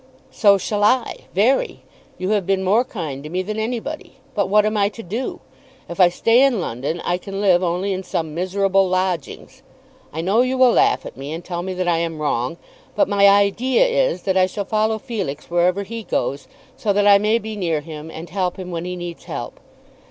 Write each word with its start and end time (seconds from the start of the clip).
"So 0.31 0.57
shall 0.57 0.83
I, 0.83 1.25
very. 1.35 1.83
You 2.17 2.29
have 2.29 2.47
been 2.47 2.63
more 2.63 2.83
kind 2.83 3.23
to 3.23 3.29
me 3.29 3.43
than 3.43 3.59
anybody. 3.59 4.13
But 4.33 4.47
what 4.49 4.65
am 4.65 4.75
I 4.75 4.89
to 4.89 5.03
do? 5.03 5.41
If 5.87 5.99
I 5.99 6.09
stay 6.09 6.41
in 6.41 6.59
London 6.59 6.99
I 7.05 7.19
can 7.19 7.39
live 7.39 7.61
only 7.61 7.93
in 7.93 8.01
some 8.01 8.33
miserable 8.33 8.89
lodgings. 8.89 9.61
I 10.11 10.21
know 10.21 10.41
you 10.41 10.57
will 10.57 10.71
laugh 10.71 11.05
at 11.05 11.17
me, 11.17 11.31
and 11.31 11.45
tell 11.45 11.61
me 11.61 11.75
that 11.75 11.87
I 11.87 11.99
am 11.99 12.19
wrong; 12.19 12.57
but 12.95 13.07
my 13.07 13.27
idea 13.29 13.85
is 13.85 14.23
that 14.23 14.35
I 14.37 14.47
shall 14.47 14.65
follow 14.65 14.97
Felix 14.97 15.51
wherever 15.51 15.83
he 15.83 16.01
goes, 16.01 16.47
so 16.75 16.91
that 16.93 17.05
I 17.05 17.19
may 17.19 17.37
be 17.37 17.55
near 17.55 17.81
him 17.81 18.09
and 18.09 18.27
help 18.27 18.57
him 18.57 18.71
when 18.71 18.85
he 18.85 18.95
needs 18.95 19.25
help. 19.25 19.59